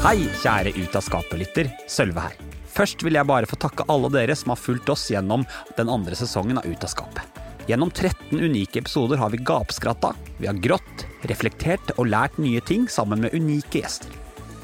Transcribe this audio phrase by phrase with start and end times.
[0.00, 1.66] Hei, kjære Ut av skapet-lytter.
[1.84, 2.36] Sølve her.
[2.72, 5.42] Først vil jeg bare få takke alle dere som har fulgt oss gjennom
[5.76, 7.40] den andre sesongen av Ut av skapet.
[7.68, 12.86] Gjennom 13 unike episoder har vi gapskratta, vi har grått, reflektert og lært nye ting
[12.88, 14.08] sammen med unike gjester.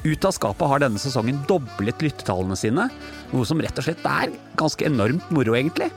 [0.07, 2.87] Ut av skapet har denne sesongen doblet lyttetallene sine,
[3.29, 5.91] noe som rett og slett er ganske enormt moro, egentlig.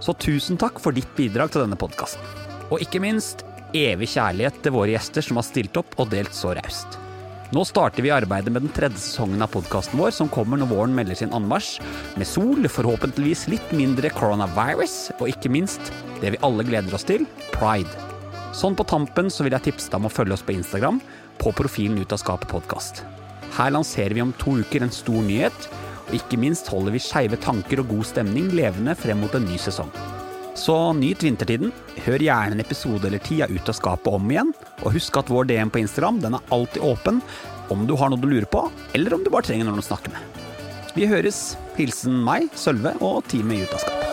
[0.00, 2.24] Så tusen takk for ditt bidrag til denne podkasten.
[2.72, 3.44] Og ikke minst
[3.76, 6.96] evig kjærlighet til våre gjester som har stilt opp og delt så raust.
[7.50, 10.92] Nå starter vi arbeidet med den tredje sesongen av podkasten vår, som kommer når våren
[10.94, 11.80] melder sin anmarsj,
[12.14, 15.90] med sol, forhåpentligvis litt mindre coronavirus, og ikke minst
[16.20, 17.90] det vi alle gleder oss til, pride.
[18.54, 21.02] Sånn på tampen så vil jeg tipse deg om å følge oss på Instagram,
[21.42, 23.02] på profilen Ut av skapet podkast.
[23.58, 25.70] Her lanserer vi om to uker en stor nyhet,
[26.06, 29.58] og ikke minst holder vi skeive tanker og god stemning levende frem mot en ny
[29.58, 29.90] sesong.
[30.60, 31.70] Så nyt vintertiden.
[32.04, 34.52] Hør gjerne en episode eller ti av Ut av skapet om igjen.
[34.82, 37.22] Og husk at vår DM på Instagram den er alltid åpen
[37.72, 38.66] om du har noe du lurer på,
[38.98, 40.40] eller om du bare trenger noen å snakke med.
[40.96, 41.54] Vi høres.
[41.78, 44.09] Hilsen meg, Sølve og teamet i Ut av skapet.